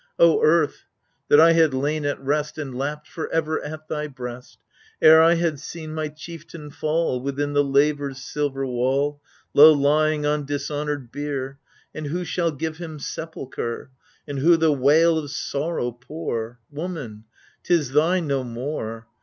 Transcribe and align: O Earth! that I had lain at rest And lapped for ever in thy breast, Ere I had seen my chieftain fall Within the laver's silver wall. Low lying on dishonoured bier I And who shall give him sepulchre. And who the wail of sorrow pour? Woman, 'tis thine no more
O 0.17 0.41
Earth! 0.41 0.85
that 1.27 1.39
I 1.39 1.51
had 1.53 1.75
lain 1.75 2.07
at 2.07 2.19
rest 2.19 2.57
And 2.57 2.75
lapped 2.75 3.07
for 3.07 3.29
ever 3.29 3.59
in 3.59 3.77
thy 3.87 4.07
breast, 4.07 4.57
Ere 4.99 5.21
I 5.21 5.35
had 5.35 5.59
seen 5.59 5.93
my 5.93 6.07
chieftain 6.07 6.71
fall 6.71 7.21
Within 7.21 7.53
the 7.53 7.63
laver's 7.63 8.17
silver 8.19 8.65
wall. 8.65 9.21
Low 9.53 9.71
lying 9.73 10.25
on 10.25 10.43
dishonoured 10.43 11.11
bier 11.11 11.59
I 11.93 11.97
And 11.99 12.07
who 12.07 12.25
shall 12.25 12.49
give 12.49 12.77
him 12.77 12.97
sepulchre. 12.97 13.91
And 14.27 14.39
who 14.39 14.57
the 14.57 14.73
wail 14.73 15.19
of 15.19 15.29
sorrow 15.29 15.91
pour? 15.91 16.59
Woman, 16.71 17.25
'tis 17.61 17.91
thine 17.91 18.25
no 18.25 18.43
more 18.43 19.05